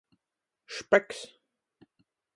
Špeks. 0.75 1.21